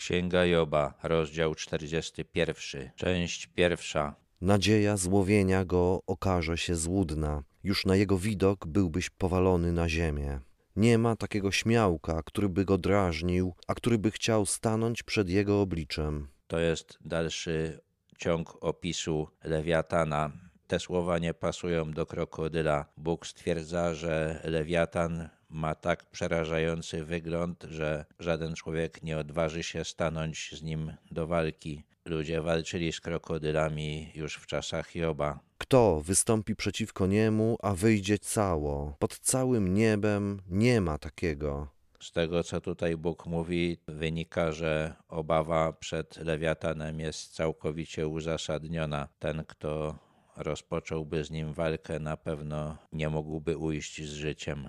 [0.00, 4.14] Księga Joba, rozdział 41, część pierwsza.
[4.40, 7.42] Nadzieja złowienia go okaże się złudna.
[7.64, 10.40] Już na jego widok byłbyś powalony na ziemię.
[10.76, 15.60] Nie ma takiego śmiałka, który by go drażnił, a który by chciał stanąć przed jego
[15.60, 16.28] obliczem.
[16.46, 17.80] To jest dalszy
[18.18, 20.32] ciąg opisu Lewiatana.
[20.66, 22.86] Te słowa nie pasują do krokodyla.
[22.96, 30.50] Bóg stwierdza, że Lewiatan ma tak przerażający wygląd, że żaden człowiek nie odważy się stanąć
[30.52, 31.84] z nim do walki.
[32.04, 35.40] Ludzie walczyli z krokodylami już w czasach Joba.
[35.58, 38.96] Kto wystąpi przeciwko niemu, a wyjdzie cało?
[38.98, 41.68] Pod całym niebem nie ma takiego.
[42.00, 49.08] Z tego, co tutaj Bóg mówi, wynika, że obawa przed lewiatanem jest całkowicie uzasadniona.
[49.18, 49.98] Ten, kto
[50.36, 54.68] rozpocząłby z nim walkę, na pewno nie mógłby ujść z życiem.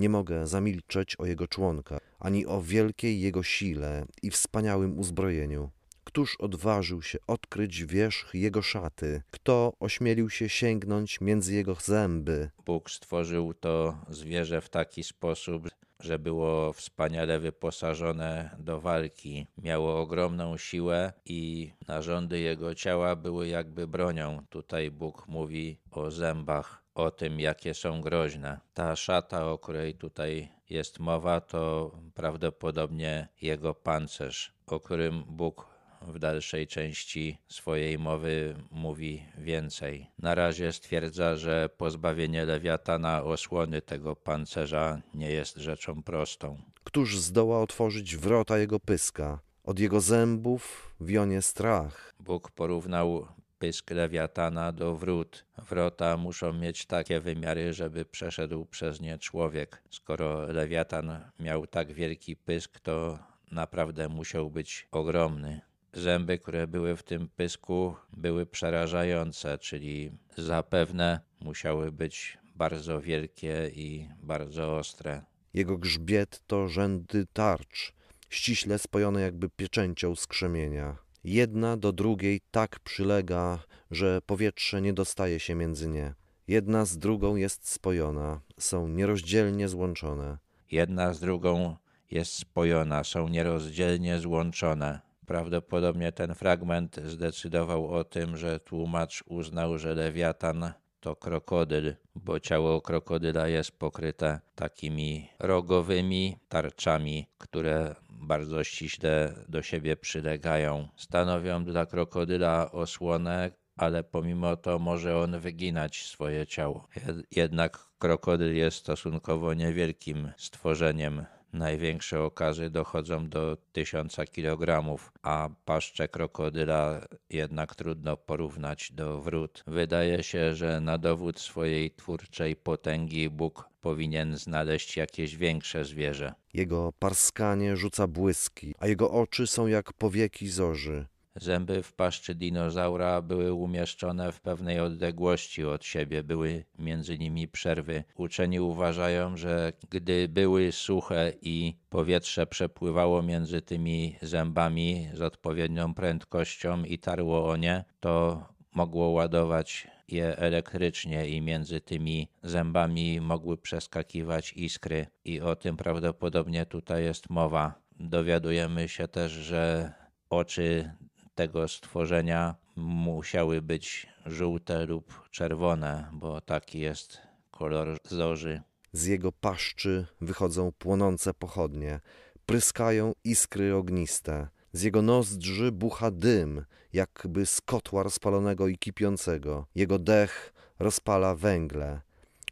[0.00, 5.70] Nie mogę zamilczeć o jego członkach, ani o wielkiej jego sile i wspaniałym uzbrojeniu.
[6.04, 9.22] Któż odważył się odkryć wierzch jego szaty?
[9.30, 12.50] Kto ośmielił się sięgnąć między jego zęby?
[12.66, 15.68] Bóg stworzył to zwierzę w taki sposób,
[16.00, 19.46] że było wspaniale wyposażone do walki.
[19.58, 24.42] Miało ogromną siłę i narządy jego ciała były jakby bronią.
[24.50, 28.60] Tutaj Bóg mówi o zębach, o tym, jakie są groźne.
[28.74, 35.66] Ta szata, o której tutaj jest mowa, to prawdopodobnie jego pancerz, o którym Bóg
[36.02, 40.06] w dalszej części swojej mowy mówi więcej.
[40.18, 46.62] Na razie stwierdza, że pozbawienie lewiatana osłony tego pancerza nie jest rzeczą prostą.
[46.84, 49.40] Któż zdoła otworzyć wrota jego pyska?
[49.64, 52.12] Od jego zębów wionie strach.
[52.20, 53.26] Bóg porównał
[53.60, 55.44] pysk lewiatana do wrót.
[55.58, 59.82] Wrota muszą mieć takie wymiary, żeby przeszedł przez nie człowiek.
[59.90, 63.18] Skoro lewiatan miał tak wielki pysk, to
[63.50, 65.60] naprawdę musiał być ogromny.
[65.92, 74.08] Zęby, które były w tym pysku, były przerażające, czyli zapewne musiały być bardzo wielkie i
[74.22, 75.22] bardzo ostre.
[75.54, 77.92] Jego grzbiet to rzędy tarcz,
[78.30, 81.09] ściśle spojone jakby pieczęcią z krzemienia.
[81.24, 83.58] Jedna do drugiej tak przylega,
[83.90, 86.14] że powietrze nie dostaje się między nie.
[86.48, 90.38] Jedna z drugą jest spojona, są nierozdzielnie złączone.
[90.70, 91.76] Jedna z drugą
[92.10, 95.00] jest spojona, są nierozdzielnie złączone.
[95.26, 102.80] Prawdopodobnie ten fragment zdecydował o tym, że tłumacz uznał, że lewiatan to krokodyl, bo ciało
[102.80, 110.88] krokodyla jest pokryte takimi rogowymi tarczami, które bardzo ściśle do siebie przylegają.
[110.96, 116.88] Stanowią dla krokodyla osłonę, ale pomimo to może on wyginać swoje ciało.
[117.30, 127.00] Jednak krokodyl jest stosunkowo niewielkim stworzeniem Największe okazy dochodzą do tysiąca kilogramów, a paszczę krokodyla
[127.30, 129.64] jednak trudno porównać do wrót.
[129.66, 136.34] Wydaje się, że na dowód swojej twórczej potęgi Bóg powinien znaleźć jakieś większe zwierzę.
[136.54, 141.06] Jego parskanie rzuca błyski, a jego oczy są jak powieki zorzy.
[141.36, 148.04] Zęby w paszczy dinozaura były umieszczone w pewnej odległości od siebie, były między nimi przerwy.
[148.14, 156.84] Uczeni uważają, że gdy były suche i powietrze przepływało między tymi zębami z odpowiednią prędkością
[156.84, 158.42] i tarło o nie, to
[158.74, 166.66] mogło ładować je elektrycznie i między tymi zębami mogły przeskakiwać iskry i o tym prawdopodobnie
[166.66, 167.74] tutaj jest mowa.
[168.00, 169.92] Dowiadujemy się też, że
[170.30, 170.90] oczy
[171.34, 177.18] tego stworzenia musiały być żółte lub czerwone, bo taki jest
[177.50, 178.62] kolor zorzy.
[178.92, 182.00] Z jego paszczy wychodzą płonące pochodnie,
[182.46, 184.48] pryskają iskry ogniste.
[184.72, 189.66] Z jego nozdrzy bucha dym, jakby z kotła rozpalonego i kipiącego.
[189.74, 192.00] Jego dech rozpala węgle,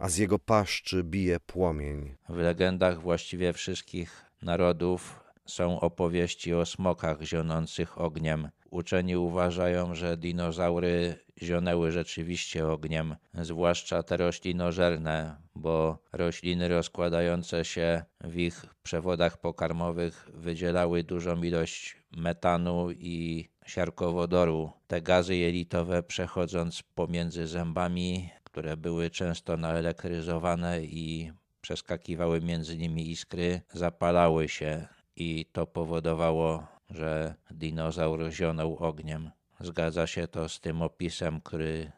[0.01, 2.17] a z jego paszczy bije płomień.
[2.29, 8.49] W legendach właściwie wszystkich narodów są opowieści o smokach zionących ogniem.
[8.71, 18.37] Uczeni uważają, że dinozaury zionęły rzeczywiście ogniem, zwłaszcza te roślinożerne, bo rośliny rozkładające się w
[18.37, 24.73] ich przewodach pokarmowych wydzielały dużą ilość metanu i siarkowodoru.
[24.87, 33.61] Te gazy jelitowe przechodząc pomiędzy zębami, które były często naelektryzowane i przeskakiwały między nimi iskry,
[33.73, 34.87] zapalały się
[35.17, 39.31] i to powodowało, że dinozaur zionął ogniem.
[39.61, 41.93] Zgadza się to z tym opisem, który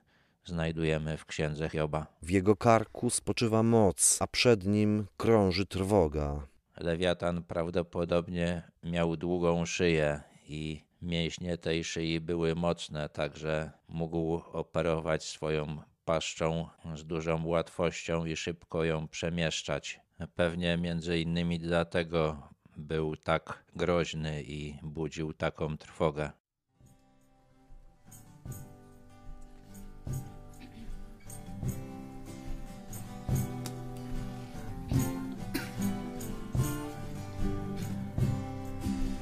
[0.44, 2.06] znajdujemy w księdze Hioba.
[2.22, 6.46] W jego karku spoczywa moc, a przed nim krąży trwoga.
[6.76, 15.82] Lewiatan prawdopodobnie miał długą szyję i mięśnie tej szyi były mocne, także mógł operować swoją
[16.04, 20.00] paszczą z dużą łatwością i szybko ją przemieszczać.
[20.34, 22.48] Pewnie między innymi dlatego
[22.80, 26.30] był tak groźny i budził taką trwogę.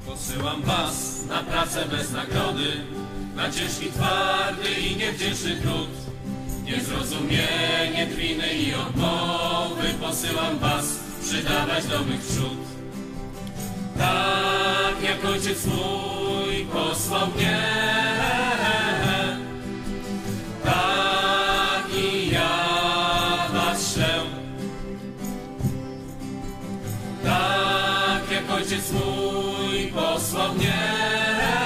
[0.06, 2.84] Posyłam was na pracę bez nagrody,
[3.37, 5.88] na ciężki, twardy i niewdzięczny trud.
[6.64, 12.58] Niezrozumienie, drwiny i odmowy posyłam was przydawać do mych przód.
[13.98, 17.62] Tak jak ojciec mój posłał mnie,
[20.64, 23.98] tak i ja was.
[27.24, 31.57] Tak jak ojciec mój posłał mnie,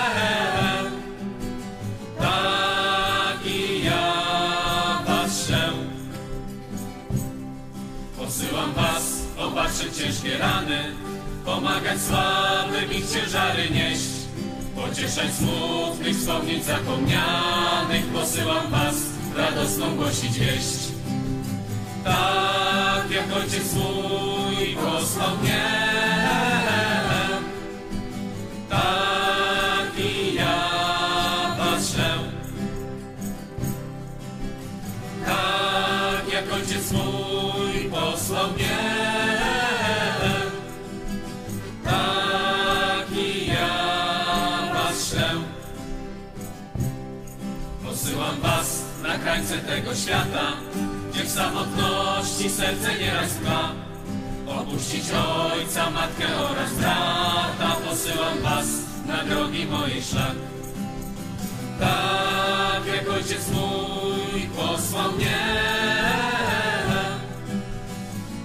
[9.82, 10.78] opatrzyć ciężkie rany,
[11.44, 14.08] pomagać słabym ich ciężary nieść,
[14.76, 18.06] pocieszać smutnych, wspomnieć zapomnianych.
[18.14, 18.94] Posyłam was
[19.36, 20.78] radosną głosić wieść.
[22.04, 25.81] Tak jak ojciec mój posłał mnie,
[49.22, 50.52] krańce tego świata,
[51.12, 53.72] gdzie w samotności serce nieraz ma.
[54.46, 58.66] Opuścić ojca, matkę oraz brata, posyłam was
[59.06, 60.34] na drogi mojej szlak.
[61.80, 65.38] Tak jak ojciec mój posłał mnie,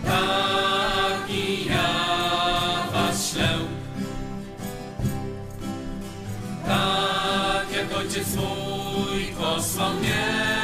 [0.05, 1.93] tak i ja
[2.93, 3.49] was szlę.
[6.67, 10.56] Tak jak ojciec mój posłał mnie,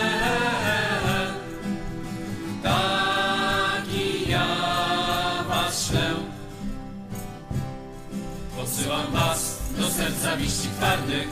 [9.77, 11.27] do serca wiści twardych,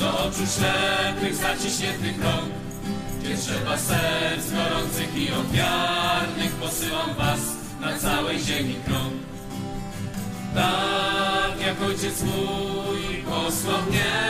[0.00, 2.50] do oczu ślepych, zaciśniętych rąk,
[3.20, 6.52] gdzie trzeba serc gorących i ofiarnych.
[6.52, 7.40] Posyłam was
[7.80, 9.14] na całej ziemi krąg.
[10.54, 14.25] Tak jak ojciec mój posłał mnie,